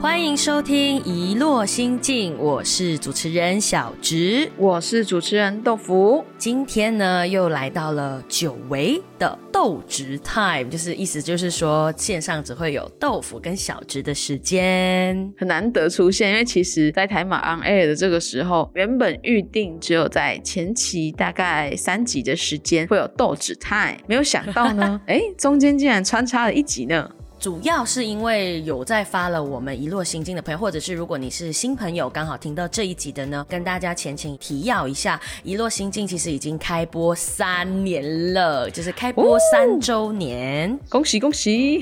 [0.00, 6.24] 欢迎收听《一落心境》，我是主持人小植，我是主持人豆腐。
[6.38, 16.30] 今天呢，又来到了久违的豆植 time，就是意思就是说，线上只会有豆腐跟小植的时间，很难得出现。
[16.30, 27.10] 因为其实，在台马 on air 的这个时候，原本预定只有在前期大概三集的时间会有豆植 time，没有想到呢， 哎，中间竟然穿插了一集呢。
[27.38, 41.80] 主要是因为有在发了我们一落心经的朋友，或者是如果你是新朋友，刚好听到这一集的呢，跟大家前情提要一下，一落心经其实已经开播三年了，就是开播三周年，恭喜恭喜！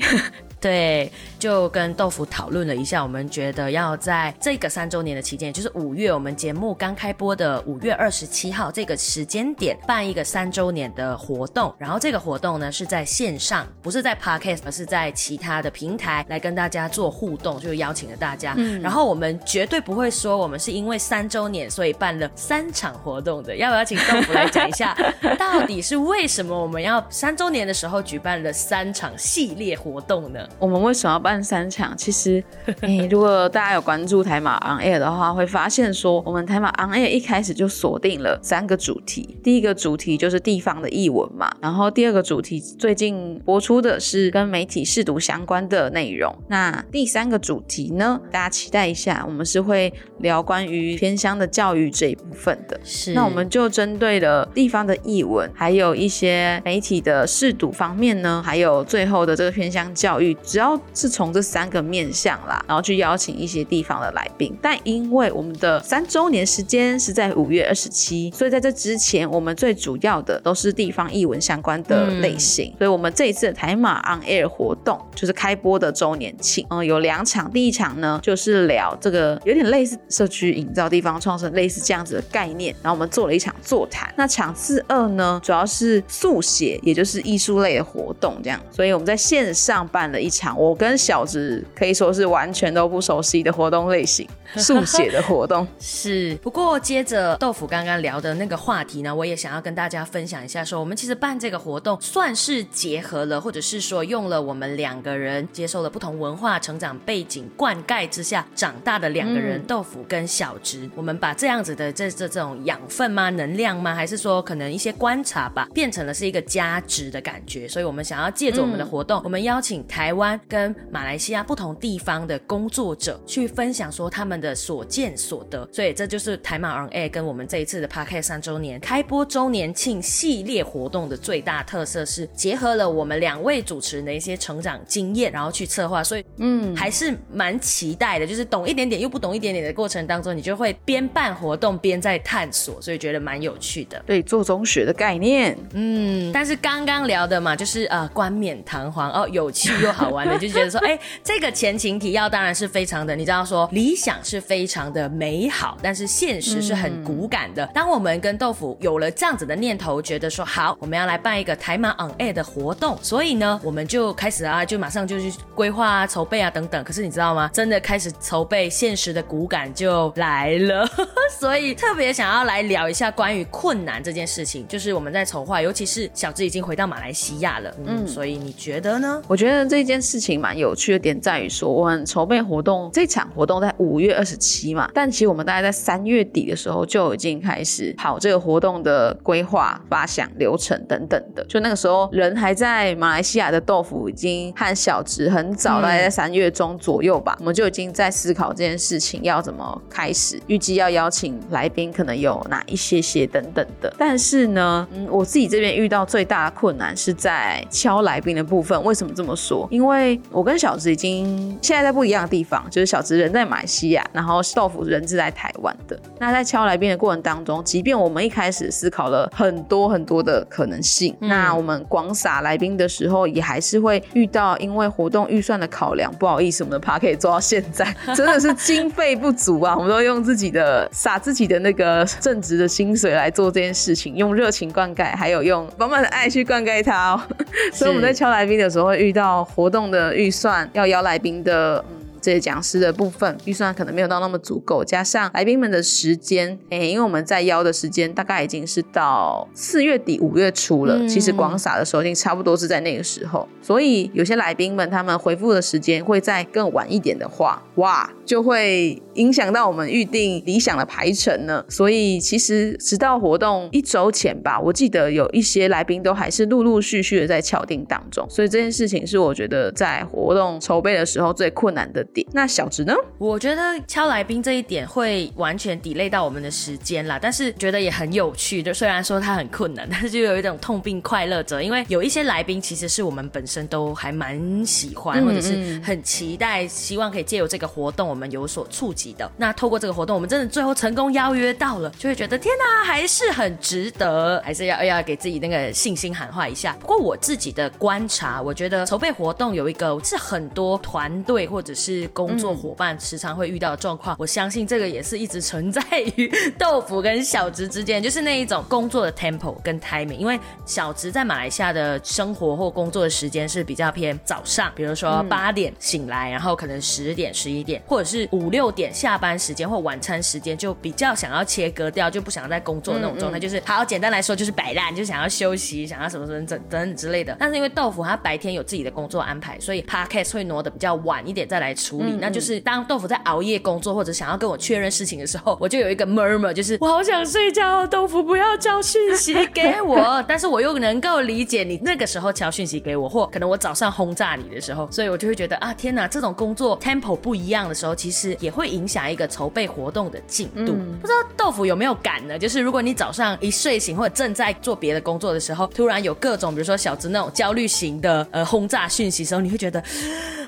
[0.59, 11.73] 对，就跟豆腐讨论了一下，我们觉得要在这个三周年的期间，就是五月，我们节目刚开播的五月二十七号这个时间点，办一个三周年的活动。
[11.77, 18.55] 然后这个活动呢是在线上，不是在 Podcast，而是在其他的平台来跟大家做互动，就邀请了大家。
[18.57, 24.97] 嗯、然后我们绝对不会说我们是因为三周年所以办了三场活动的，要不要请豆腐来讲一下，
[25.37, 30.46] 到底是为什么我们要三周年的时候举办了三场系列活动呢？
[30.59, 31.95] 我们为什么要办三场？
[31.97, 32.43] 其实，
[32.81, 39.37] 哎，如果大家有关注台马 on air 的话，会发现说，我们台马 on air 一开始就锁定了三个主题。
[39.43, 46.35] 第一个主题就是地方的译文嘛，然后第二个主题最近播出的是跟媒体试读相关的内容。
[46.47, 52.79] 那第三个主题呢，大家期待一下，我们是会聊关于偏乡的教育这一部分的。
[52.83, 60.36] 是，那我们就针对了地方的译文，还有一些媒体的试读方面呢，还有最后的这个偏乡教育。
[60.43, 72.71] 只要是从这三个面向啦，然后去邀请一些地方的来宾，但因为我们的三周年时间是在五月二十七，所以在这之前，我们最主要的都是地方译文相关的类型。
[72.71, 77.51] 嗯、所以，我们这一次的台马 on air 活动就是开播的周年庆，嗯，有两场。
[77.51, 84.13] 第一场呢，就是聊这个有点类似社区营造、地方创生类似这样子的概念，然后我们做了一场座谈。
[84.17, 88.59] 那场次二呢，主要是速写，也就是艺术类的活动，这样。
[88.71, 96.35] 所以我们在线上办了一场，我跟小植可以说是完全都不熟悉的活动类型，速写的活动 是。
[96.41, 117.67] 不过接着豆腐刚刚聊的那个话题呢，我也想要跟大家分享一下，说我们其实办这个活动算是结合了，或者是说用了我们两个人接受了不同文化成长背景灌溉之下长大的两个人，嗯、豆腐跟小直，我们把这样子的这这这种养分吗、能量吗，还是说可能一些观察吧，变成了是一个加值的感觉。
[117.67, 144.01] 所以我们想要借着我们的活动，嗯、我们邀请台湾跟马来西亚不同地方的工作者去分享说他们的所见所得，所以这就是台马 on air 跟我们这一次的 Podcast 三周年开播周年庆系列活动的最大特色是结合了我们两位主持人的一些成长经验，然后去策划，所以嗯还是蛮期待的，就是懂一点点又不懂一点点的过程当中，你就会边办活动边在探索，所以觉得蛮有趣的。
[144.05, 150.97] 对，做中学的概念，嗯，但是刚刚聊的嘛，就是呃冠冕堂皇哦，有趣又好玩的，就觉得说哎。
[151.23, 157.65] 这个前情提要当然是非常的，你知道说理想是非常的美好，但是现实是很骨感的。
[157.65, 166.81] 嗯、当我们跟豆腐有了这样子的念头，觉得说好，我们要来办一个台马 on air 的活动，所以呢，我们就开始啊，就马上就去规划啊、筹备啊等等。
[166.83, 167.49] 可是你知道吗？
[167.53, 170.87] 真的开始筹备，现实的骨感就来了。
[171.39, 179.21] 所以特别想要来聊一下关于困难这件事情，就是我们在筹划，尤其是小智已经回到马来西亚了，嗯，嗯所以你觉得呢？
[179.27, 191.45] 我觉得这件事情蛮有趣的点在于说，我们筹备活动这场活动在五月二十七嘛，但其实我们大概在三月底的时候就已经开始跑这个活动的规划、发想、流程等等的。
[191.45, 203.93] 就那个时候人还在马来西亚的豆腐已经和小植很早，大概在三月中左右吧，嗯、我们就已经在思考这件事情要怎么开始，预计要邀请来宾可能有哪一些些等等的。
[203.97, 208.81] 但是呢，嗯，我自己这边遇到最大的困难是在敲来宾的部分。
[208.83, 209.67] 为什么这么说？
[209.71, 209.86] 因为
[210.31, 215.97] 我跟小植已经现在在不一样的地方，就是小植人在马来西亚，然后豆腐人是在台湾的。
[216.19, 227.85] 那在敲来宾的过程当中，即便我们一开始思考了很多很多的可能性，那我们广撒来宾的时候，也还是会遇到因为活动预算的考量，不好意思，我们的趴可以做到现在，
[228.15, 237.21] 真的是经费不足啊，我们都用自己的撒自己的那个正职的薪水来做这件事情，用热情灌溉，还有用满满的爱去灌溉它哦。
[237.73, 241.83] 所以我们在敲来宾的时候，会遇到活动的预算要邀来宾的。
[242.19, 261.63] 这些讲师的部分预算可能没有到那么足够，加上来宾们的时间，哎，因为我们在邀的时间大概已经是到四月底五月初了，其实广撒的时候已经差不多是在那个时候，所以有些来宾们他们回复的时间会在更晚一点的话，哇，就会影响到我们预定理想的排程呢。
[261.69, 272.25] 所以其实直到活动一周前吧，我记得有一些来宾都还是陆陆续续的在敲定当中，所以这件事情是我觉得在活动筹备的时候最困难的点。
[272.31, 272.93] 那小直呢？
[273.17, 278.63] 我觉得敲来宾这一点会完全抵累到我们的时间啦，但是觉得也很有趣。
[278.63, 289.29] 就虽然说它很困难， 但是就有一种痛并快乐着，因为有一些来宾其实是我们本身都还蛮喜欢，或者是很期待，希望可以借由这个活动我们有所触及的。
[289.37, 296.75] 那透过这个活动，我们真的最后成功邀约到了，就会觉得天哪，还是很值得，还是要要给自己那个信心喊话一下。
[296.79, 305.81] 不过我自己的观察，我觉得筹备活动有一个是很多团队或者是工作伙伴时常会遇到的状况，我相信这个也是一直存在
[306.15, 310.17] 于豆腐跟小直之间，就是那一种工作的 tempo 跟 timing。
[310.17, 323.39] 因为小直在马来西亚的生活或工作的时间是比较偏早上，比如说八点醒来，然后可能十点、十一点，或者是五六点下班时间或晚餐时间，就比较想要切割掉，就不想要在工作那种状态。
[323.39, 327.35] 就是好简单来说，就是摆烂，就想要休息，想要什么什么等等之类的。
[327.39, 332.13] 但是因为豆腐他白天有自己的工作安排，所以 podcast 会挪的比较晚一点再来处理。
[332.19, 340.23] 那就是当豆腐在熬夜工作或者想要跟我确认事情的时候，我就有一个 murmur，就是我好想睡觉，豆腐不要交讯息给我。
[340.27, 350.75] 但是我又能够理解你那个时候交讯息给我，或可能我早上轰炸你的时候，所以我就会觉得啊，天哪，这种工作 tempo 不一样的时候，其实也会影响一个筹备活动的进度。
[351.01, 352.37] 不知道豆腐有没有感呢？
[352.37, 359.83] 就是如果你早上一睡醒或者正在做别的工作的时候，突然有各种比如说小子那种焦虑型的呃轰炸讯息时候，你会觉得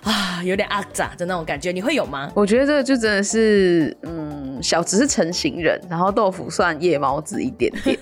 [0.03, 1.71] 啊有点阿杂的那种感觉。
[1.71, 2.31] 你会有吗？
[2.35, 7.97] 我觉得这个就真的是，嗯，小只是成型人，然后豆腐算夜猫子一点点，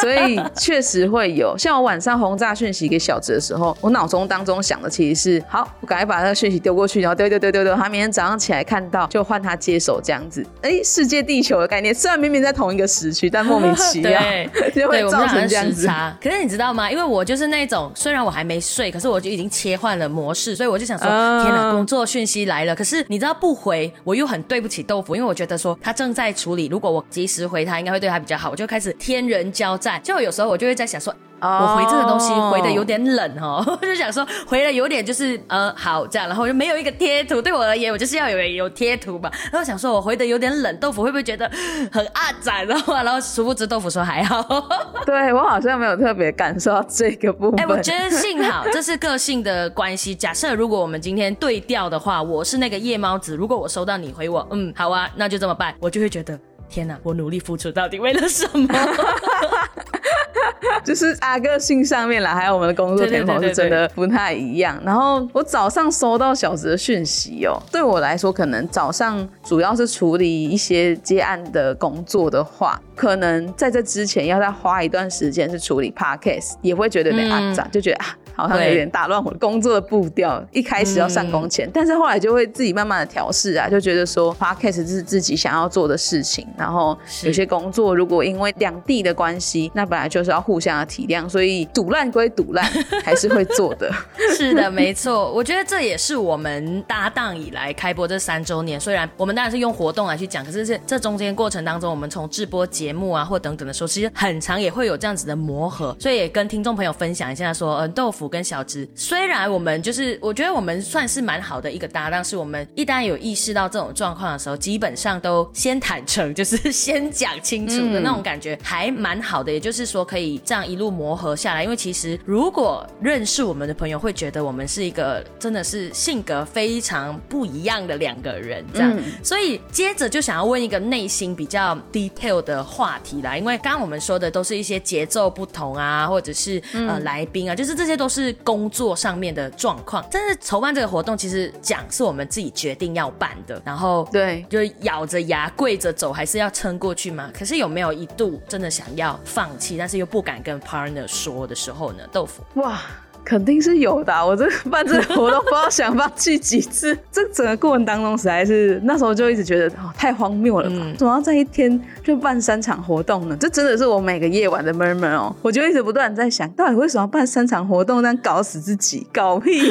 [0.00, 1.56] 所以确实会有。
[1.58, 10.44] 像我晚上轰炸讯息给小直的时候，我脑中当中想的其实是，好，我赶快把那个讯息丢过去，然后丢丢丢丢丢，他明天早上起来看到就换他接手这样子。
[10.62, 14.20] 哎，世界地球的概念，虽然明明在同一个时区，但莫名其妙
[14.74, 15.86] 就会造成这样子。
[16.22, 16.90] 可是你知道吗？
[16.90, 21.06] 因为我就是那种，虽然我还没睡，可是我就已经切换了模式，所以我就想说，
[21.42, 23.04] 天哪，工作讯息来了，可是。
[23.08, 30.02] 你知道不回我又很对不起豆腐，因为我觉得说他正在处理，如果我及时回他，应该会对他比较好，我就开始天人交战。
[30.02, 31.14] 就有时候我就会在想说。
[31.40, 41.50] 我回这个东西回的有点冷哦， 我就想说回的有点就是呃好这样，然后我就没有一个贴图，对我而言我就是要有有贴图嘛，然后想说我回的有点冷，豆腐会不会觉得
[41.90, 42.66] 很阿展？
[42.66, 44.42] 然后然后殊不知豆腐说还好，
[45.06, 47.60] 对我好像没有特别感受到这个部分。
[47.60, 50.14] 哎，我觉得幸好这是个性的关系。
[50.14, 56.38] 假设如果我们今天对调的话，我是那个夜猫子，如果我收到你回我嗯好啊，那就这么办，我就会觉得。
[56.68, 56.96] 天哪！
[57.02, 58.68] 我努力付出到底为了什么？
[60.84, 64.80] 就是啊个性上面啦，还有我们的工作天赋是真的不太一样。
[64.84, 78.16] 然后我早上收到小子的讯息哦，对我来说，可能早上主要是处理一些接案的工作的话，可能在这之前要再花一段时间是处理 podcast，也会觉得有点阿杂，就觉得啊。
[78.34, 80.42] 好像有点打乱我工作的步调。
[80.52, 86.46] 一开始要上工前，但是后来就会自己慢慢的调试啊，就觉得说 podcast 是自己想要做的事情。
[86.56, 92.64] 然后有些工作如果因为两地的关系，那本来就是要互相的体谅，所以赌烂归赌烂，
[93.04, 93.90] 还是会做的。
[94.36, 95.32] 是的，没错。
[95.32, 108.30] 我觉得这也是我们搭档以来开播这三周年，虽然我们当然是用活动来去讲，可是这这中间过程当中，我们从制播节目啊或等等的时候，其实很长也会有这样子的磨合，所以也跟听众朋友分享一下，说嗯豆腐。
[108.30, 119.50] 跟小芝，虽然我们就是，我觉得我们算是蛮好的一个搭档，是我们一旦有意识到这种状况的时候，基本上都先坦诚， 就是先讲清楚的那种感觉，还蛮好的。
[119.50, 121.64] 也就是说，可以这样一路磨合下来。
[121.64, 128.96] 因为其实如果认识我们的朋友会觉得我们是一个真的是性格非常不一样的两个人，这样。
[129.24, 138.09] 所以接着就想要问一个内心比较 detail 的话题啦，因为刚刚我们说的都是一些节奏不同啊，或者是呃来宾啊，就是这些都。
[138.10, 140.04] 是工作上面的状况。
[140.10, 147.30] 但是筹办这个活动，其实讲是我们自己决定要办的，然后对，就咬着牙跪着走，还是要撑过去嘛？
[147.32, 152.04] 可是有没有一度真的想要放弃，但是又不敢跟 partner 说的时候呢？
[152.12, 152.80] 豆腐，哇。
[153.24, 160.76] 肯定是有的，我这办这个活动不知道想放弃几次， 这整个过程当中实在是那时候就一直觉得哦太荒谬了吧？
[160.98, 163.36] 怎么要在一天就办三场活动呢？
[163.38, 169.70] 这真的是我每个夜晚的 murmur 哦，我就一直不断在想到底为什么要办三场活动，但搞死自己，搞屁！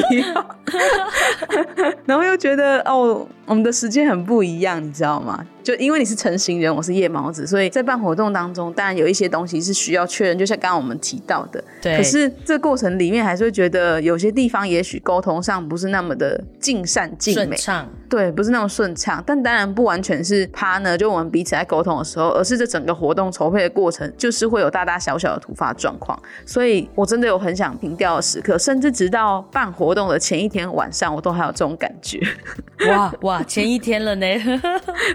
[2.06, 5.44] 然后又觉得哦，我们的时间很不一样，你知道吗？
[5.62, 11.62] 就因为你是成型人，我是夜猫子，所以在办活动当中，当然有一些东西是需要确认，就像刚刚我们提到的。
[11.82, 11.96] 对。
[11.96, 17.56] 可是这过程里面还是会觉得有些地方也许沟通上不是那么的尽善尽美。
[17.56, 17.88] 顺畅。
[18.08, 19.22] 对，不是那么顺畅。
[19.24, 26.20] 但当然不完全是趴呢，就我们彼此在沟通的时候，而是这整个活动筹备的过程，就是会有大大小小的突发状况。
[26.44, 32.18] 所以我真的有很想停掉的时刻，甚至直到办活动的前一天晚上，我都还有这种感觉。
[32.88, 34.26] 哇哇，前一天了呢。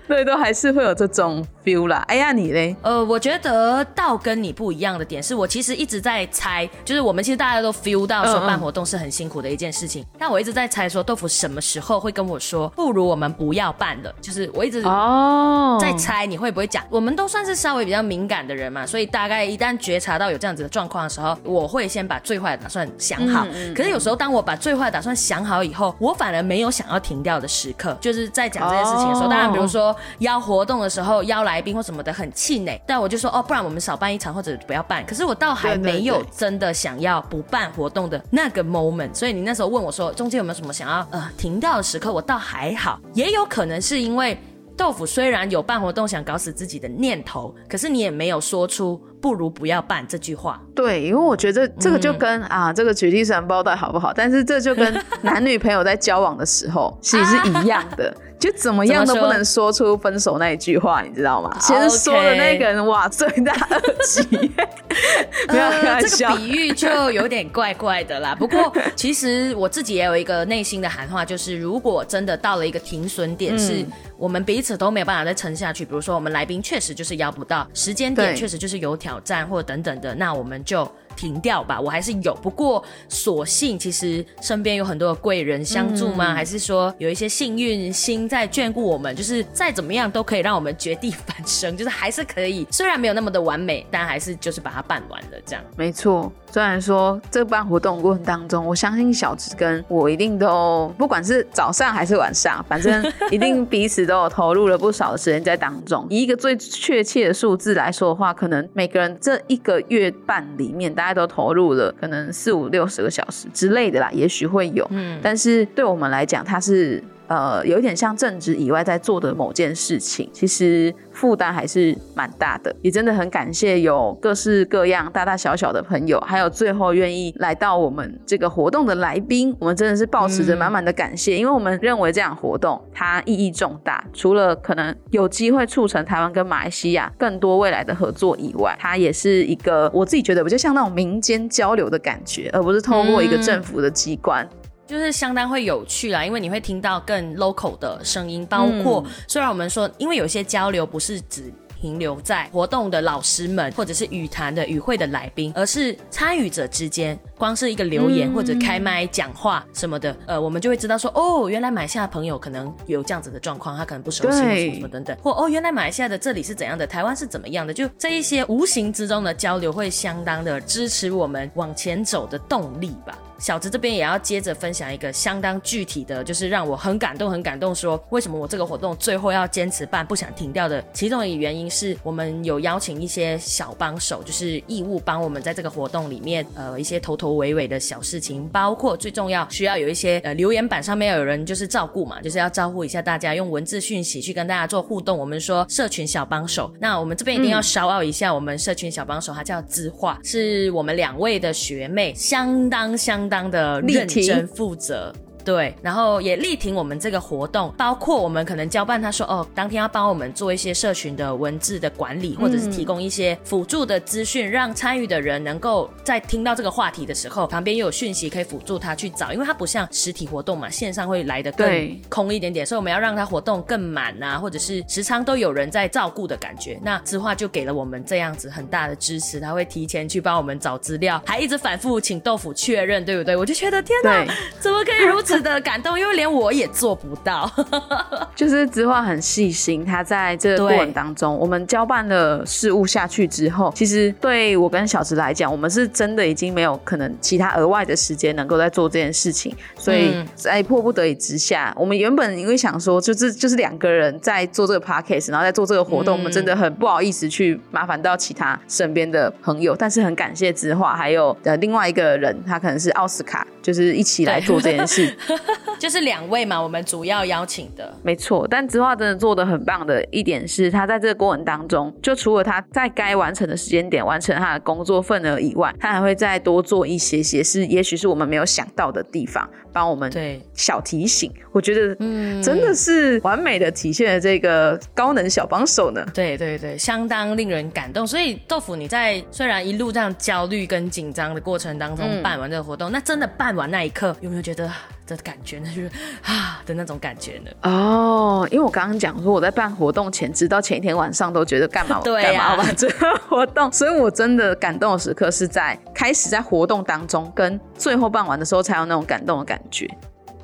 [0.08, 0.35] 对 对。
[0.38, 2.04] 还是会有这种 feel 啦。
[2.08, 2.76] 哎呀，你嘞？
[2.82, 10.06] 呃，我觉得到跟你不一样的点是，我其实一直在猜，就是我们其实大家都 feel 到说办活动是很辛苦的一件事情。
[10.18, 14.14] 但我一直在猜说，豆腐什么时候会跟我说，不如我们不要办了。
[14.22, 16.84] 就是我一直哦在猜你会不会讲。
[16.90, 23.46] 我们都算是稍微比较敏感的人嘛，所以大概一旦觉察到有这样子的状况的时候，我会先把最坏的打算想好。
[23.76, 29.26] 可是有时候当我把最坏的打算想好以后，我反而没有想要停掉的时刻，就是在讲这件事情的时候。
[29.26, 35.06] 当然，比如说要活动的时候邀来宾或什么的很气馁，但我就说哦，不然我们少办一场或者不要办。
[35.06, 44.38] 可是我倒还没有真的想要不办活动的那个 moment，所以你那时候问我说中间有没有什么想要呃停掉的时刻，我倒还好，也有可能是因为
[44.76, 50.62] 豆腐虽然有办活动想搞死自己的念头，可是你也没有说出不如不要办这句话。
[50.76, 54.12] 对，因为我觉得这个就跟啊这个举例神包带好不好？
[54.14, 54.94] 但是这就跟
[55.24, 58.14] 男女朋友在交往的时候其实是一样的。
[58.40, 61.58] 就怎么样都不能说出分手那一句话，你知道吗？
[61.60, 64.52] 先说的那个人哇，罪大恶极。
[65.50, 68.34] 没有这个比喻就有点怪怪的啦。
[68.34, 73.86] 不过其实我自己也有一个内心的喊话，就是如果真的到了一个停损点，是
[74.18, 80.90] 我们彼此都没有办法再撑下去，比如说我们来宾确实就是邀不到，时间点确实就是有挑战或者等等的，那我们就。
[81.16, 82.34] 停掉吧，我还是有。
[82.36, 86.34] 不过，所幸其实身边有很多的贵人相助吗？
[86.34, 89.16] 还是说有一些幸运星在眷顾我们？
[89.16, 92.68] 就是再怎么样都可以让我们绝地反生，就是还是可以。
[92.72, 95.38] 虽然没有那么的完美，但还是就是把它办完了。
[95.46, 96.32] 这样没错。
[96.52, 106.08] 虽然说这办活动过程当中，我相信小直跟我一定都不管是早上还是晚上，反正一定彼此都有投入了不少的时间在当中。
[106.10, 114.86] 以一个最确切的数字来说的话，可能每个人这一个月半里面，大家都投入了可能四五六十个小时之类的啦，也许会有。
[114.92, 117.04] 嗯，但是对我们来讲，它是。
[117.28, 122.76] 呃，有一点像正职以外在做的某件事情，其实负担还是蛮大的。
[122.82, 144.48] 也真的很感谢有各式各样大大小小的朋友，还有最后愿意来到我们这个活动的来宾，我们真的是抱持着满满的感谢，因为我们认为这样活动它意义重大，除了可能有机会促成台湾跟马来西亚更多未来的合作以外，它也是一个我自己觉得比较像那种民间交流的感觉，而不是通过一个政府的机关。
[144.88, 151.52] 就是相当会有趣啦，因为你会听到更 local 的声音，包括虽然我们说，因为有些交流不是只
[151.82, 173.18] 停留在活动的老师们或者是语坛的语会的来宾，而是参与者之间，光是一个留言或者开麦讲话什么的，呃，我们就会知道说，哦，原来马来西亚朋友可能有这样子的状况，他可能不熟悉什么等等，或哦，原来马来西亚的这里是怎样的，台湾是怎么样的，就这一些无形之中的交流，会相当的支持我们往前走的动力吧。
[173.38, 195.18] 小直这边也要接着分享一个相当具体的，就是让我很感动、很感动，说为什么我这个活动最后要坚持办，不想停掉的其中一个原因是我们有邀请一些小帮手，就是义务帮我们在这个活动里面，呃，一些头头尾尾的小事情，包括最重要需要有一些呃留言板上面要有人就是照顾嘛，就是要照顾一下大家，用文字讯息去跟大家做互动。
[195.18, 203.26] 我们说社群小帮手，那我们这边一定要稍傲一下，我们社群小帮手，他叫知画，是我们两位的学妹，相当相。
[203.28, 205.12] 当的认真负责，
[205.46, 226.80] 对，然后也力挺我们这个活动，包括我们可能交办他说哦，当天要帮我们做一些社群的文字的管理，或者是提供一些辅助的资讯，让参与的人能够在听到这个话题的时候，旁边又有讯息可以辅助他去找，因为它不像实体活动嘛，线上会来的更空一点点，所以我们要让他活动更满啊，或者是时常都有人在照顾的感觉。
[226.82, 233.36] 那知画就给了我们这样子很大的支持，他会提前去帮我们找资料，还一直反复请豆腐确认，对不对？
[233.36, 234.26] 我就觉得天哪，
[234.60, 236.00] 怎么可以如此的感动？
[236.00, 237.50] 因为连我也做不到。
[238.36, 265.16] 就是子画很细心，他在这个过程当中，我们交办了事物下去之后，其实对我跟小池来讲，我们是真的已经没有可能其他额外的时间能够再做这件事情，所以嗯在迫不得已之下，我们原本因为想说，就是就是两个人在做这个 podcast，然后在做这个活动，嗯我们真的很不好意思去麻烦到其他身边的朋友，但是很感谢子画，还有呃另外一个人，他可能是奥斯卡，就是一起来做这件事。
[265.80, 267.94] 就是两位嘛，我们主要邀请的。
[268.04, 281.30] 没错，但植化真的做的很棒的一点是，他在这个过程当中，就除了他在该完成的时间点完成他的工作份额以外，他还会再多做一些些是，也许是我们没有想到的地方，帮我们对小提醒。
[281.52, 286.06] 我觉得，嗯真的是完美的体现了这个高能小帮手呢。
[286.14, 288.08] 对对对，相当令人感动。
[288.08, 294.72] 所以豆腐，你在虽然一路这样焦虑跟紧张的过程当中嗯办完这个活动，那真的办完那一刻，有没有觉得
[295.06, 295.70] 这感觉呢？
[295.76, 295.92] 就是
[296.24, 297.52] 啊的那种感觉呢？
[297.64, 309.88] 哦，因为我刚刚讲说我在办活动前，直到前一天晚上都觉得干嘛 对干嘛办这个活动，所以我真的感动的时刻是在开始在活动当中，跟最后办完的时候才有那种感动的感觉。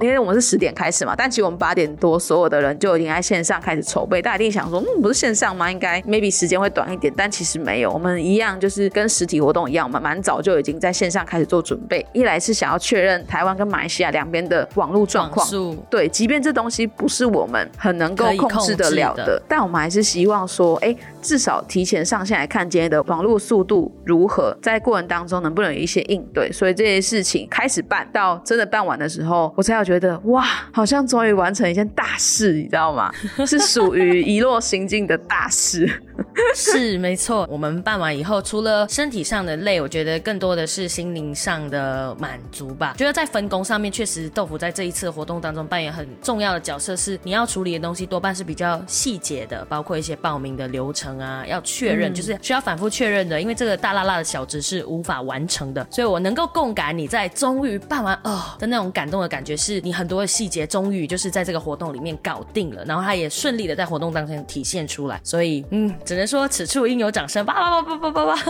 [0.02, 5.72] 因为我们是十点开始嘛，但其实我们八点多所有的人就已经在线上开始筹备，大家一定想说，嗯，不是线上吗？
[5.72, 12.06] 应该 maybe 时间会短一点，但其实没有，我们一样就是跟实体活动一样，我们蛮早就已经在线上开始做准备。
[12.14, 15.48] 一来是想要确认台湾跟马来西亚两边的网络状况，
[15.90, 26.52] 对，即便这东西不是我们很能够控制得了的，的但我们还是希望说，哎，至少提前上线来看今天的网络速度如何，在过程当中能不能有一些应对。
[26.52, 33.12] 所以这些事情开始办到真的办完的时候，我才要觉觉得哇，好像终于完成一件大事，你知道吗？
[33.46, 35.86] 是属于遗落行进的大事。
[36.56, 42.96] 是没错，我们办完以后，除了身体上的累，我觉得更多的是心灵上的满足吧。
[42.98, 68.42] 觉得在分工上面，确实豆腐在这一次的活动当中扮演很重要的角色，是你要处理的东西多半是比较细节的，包括一些报名的流程啊，要确认，就是需要反复确认的，因为这个大辣辣的小值是无法完成的，所以我能够共感你在终于办完哦的那种感动的感觉，是你很多的细节终于就是在这个活动里面搞定了，然后它也顺利的在活动当中体现出来，所以嗯，只能说此处应有掌声，叭叭叭叭叭叭叭。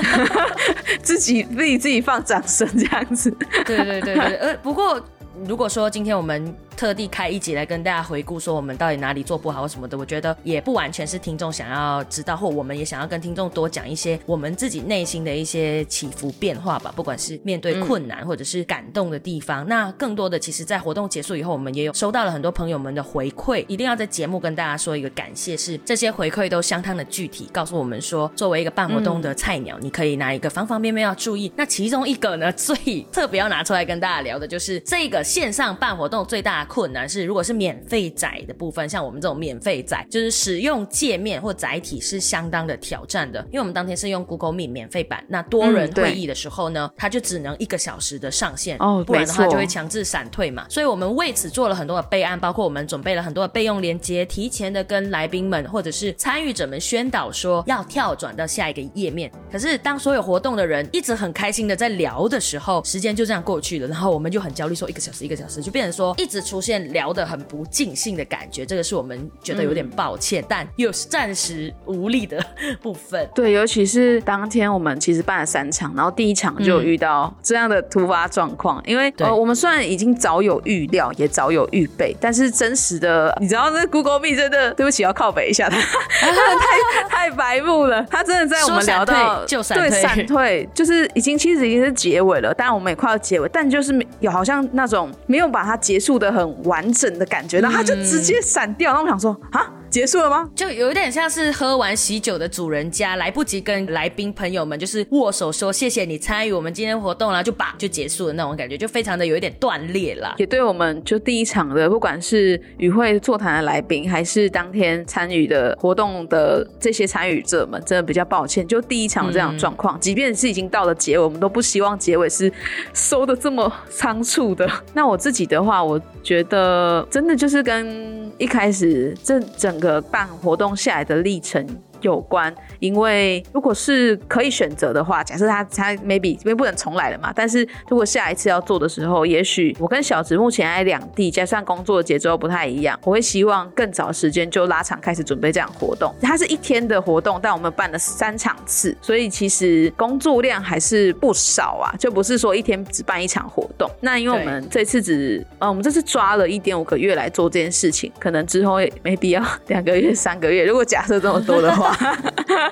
[1.04, 3.30] 自己自己自己放掌声这样子。
[3.64, 5.00] 对对对对，呃，不过
[5.46, 19.68] 如果说今天我们特地开一集来跟大家回顾，说我们到底哪里做不好什么的，我觉得也不完全是听众想要知道，或我们也想要跟听众多讲一些我们自己内心的一些起伏变化吧，不管是面对困难或者是感动的地方。
[19.68, 31.52] 那更多的，其实在活动结束以后，我们也有收到了很多朋友们的回馈，一定要在节目跟大家说一个感谢，是这些回馈都相当的具体，告诉我们说，作为一个办活动的菜鸟，你可以哪一个方方面面要注意。
[31.56, 32.76] 那其中一个呢，最
[33.14, 50.66] 特别要拿出来跟大家聊的就是这个线上办活动最大的困难是，如果是免费载的部分，像我们这种免费载，就是使用界面或载体是相当的挑战的，因为我们当天是用 Google Meet 免费版，那多人会议的时候呢，它就只能一个小时的上线，哦不然的话就会强制闪退嘛。
[50.70, 59.32] 所以我们为此做了很多的备案，包括我们准备了很多的备用连接，提前的跟来宾们或者是参与者们宣导说要跳转到下一个页面。
[59.52, 68.66] 可是当所有活动的人一直很开心的在聊的时候，时间就这样过去了，然后我们就很焦虑，说一个小时一个小时，就变成说一直出现聊得很不尽兴的感觉。
[68.66, 72.44] 这个是我们觉得有点抱歉，但又是暂时无力的
[72.82, 73.28] 部分。
[73.36, 78.82] 对，尤其是当天我们其实办了三场，然后第一场就遇到这样的突发状况。
[78.86, 88.04] 因为呃，我们虽然已经早有预料，也早有预备，但是真实的，你知道，那 Google Meet 真的，对不起，要靠北一下，他 太太白目了。
[88.10, 98.92] 他真的在我们聊到对闪退，就是已经其实已经是结尾了，当然我们也快要结尾，但就是有好像那种没有把它结束的很完整的感觉，然后他就直接闪掉。
[98.92, 99.72] 然后我想说啊。
[99.92, 100.50] 结束了吗？
[100.56, 110.34] 就有点像是喝完喜酒的主人家，来不及跟来宾朋友们就是握手说谢谢你参与我们今天活动啦，就把就结束的那种感觉，就非常的有一点断裂啦。
[110.38, 118.66] 也对我们就第一场的，不管是与会座谈的来宾，还是当天参与的活动的这些参与者们，真的比较抱歉。
[118.66, 122.50] 就第一场这样状况，即便是已经到了结尾，我们都不希望结尾是
[122.94, 124.70] 收的这么仓促的。
[124.96, 131.68] 那我自己的话，我觉得真的就是跟一开始这整个办活动下来的历程。
[132.02, 146.14] 有关，因为如果是可以选择的话，假设他他 maybe 因为不能重来了嘛，但是如果下一次要做的时候，也许我跟小植目前在两地，加上工作的节奏不太一样，我会希望更早时间就拉长开始准备这样活动。
[146.22, 153.90] 它是一天的活动，但我们办了三场次，所以其实工作量还是不少啊，就不是说一天只办一场活动。
[154.02, 160.66] 那因为我们这次只呃，我们这次抓了一点五个月来做这件事情，可能之后也没必要两个月、三个月。
[160.66, 161.91] 如果假设这么多的话。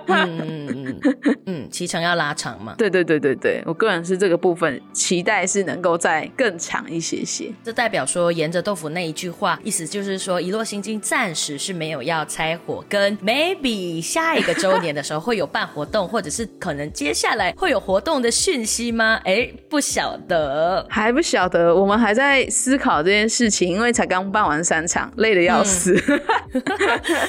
[0.08, 2.76] 嗯嗯嗯嗯，骑程要拉长嘛？
[2.78, 7.52] 对对对对对，我个人是这个部分期待是能够再更长一些些。
[7.64, 19.20] 这代表说沿着豆腐那一句话，意思就是说一落心经暂时是没有要拆火，跟 maybe 下一个周年的时候会有办活动，或者是可能接下来会有活动的讯息吗？
[19.26, 25.96] 哎，不晓得，还不晓得，我们还在思考这件事情，因为才刚办完三场，累得要死。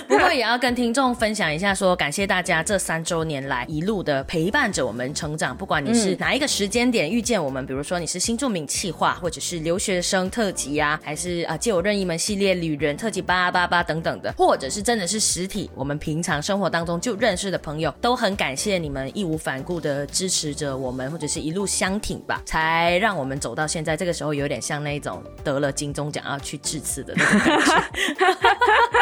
[0.08, 1.74] 不过也要跟听众分享一下。
[1.80, 23.96] 说感谢大家这三周年来一路的陪伴着我们成长，不管你是哪一个时间点遇见我们，比如说你是新著名企划，或者是留学生特辑呀，还是啊借我任意门系列旅人特辑八八八等等的，或者是真的是实体，我们平常生活当中就认识的朋友，都很感谢你们义无反顾的支持着我们，或者是一路相挺吧，才让我们走到现在。
[23.96, 27.80] 这个时候有点像那种得了金钟奖要去致辞的那种感觉。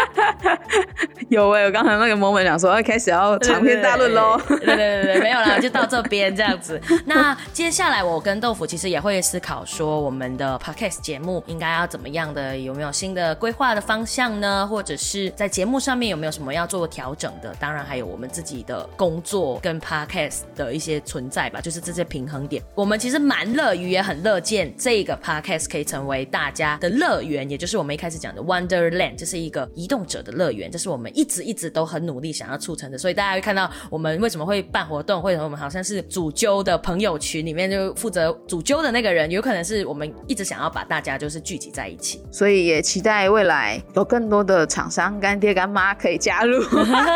[1.29, 4.41] 有哎，我刚才那个 moment 想说要开始要长篇大论喽。
[4.49, 6.81] 对对对对，没有啦，就到这边这样子。
[7.05, 14.67] 那接下来我跟豆腐其实也会思考说，我们的 podcast 节目应该要怎么样的，有没有新的规划的方向呢？
[14.67, 17.55] 或者是在节目上面有没有什么要做调整的？
[17.61, 22.63] 当然还有我们自己的工作跟 podcast 的一些存在吧，就是这些平衡点。
[22.75, 31.09] 我们其实蛮乐于，也很乐见这个 podcast 可以成为大家的乐园，也就是我们一开始讲的 Wonderland，这是一个移动者的乐园，这是我们。
[31.15, 46.63] 一直一直都很努力想要促成的，所以大家会看到我们为什么会办活动，或者我们好像是主揪的朋友群里面就负责主揪的那个人，有可能是我们一直想要把大家就是聚集在一起，所以也期待未来有更多的厂商干爹干妈可以加入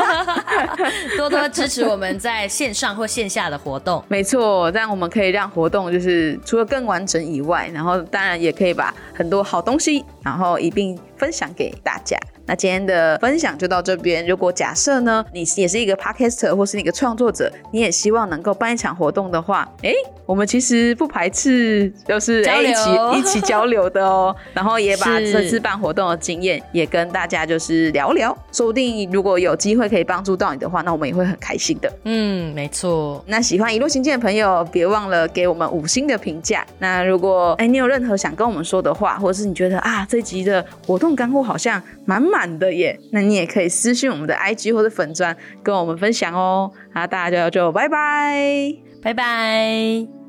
[1.17, 4.03] 多多支持我们在线上或线下的活动。
[4.09, 12.19] 没错，这样我们可以让活动就是除了更完整以外，然后当然也可以把很多好东西，然后一并分享给大家。
[12.47, 14.27] 那今天的分享就到这边。
[14.27, 19.93] 如果假设呢，你也是一个 podcaster 或是一个创作者，你也希望能够办一场活动的话，哎，
[20.27, 24.35] 我们其实不排斥就是一起一起交流的哦。
[24.53, 31.93] 然后也把这次办活动的经验也跟大家就是聊聊，说不定如果有机会可以帮助到你的话，那我们也会很开心的。
[32.05, 33.23] 嗯，没错。
[33.29, 36.67] 那喜欢一路行进的朋友，别忘了给我们五星的评价。
[36.81, 42.32] 那如果哎你有任何想跟我们说的话，或者是你觉得啊这集的活动干货好像蛮。
[42.33, 46.73] 满的耶，那你也可以私信我们的 IG 或者粉砖跟我们分享哦。
[46.95, 50.22] 好，大家就就拜拜，拜拜。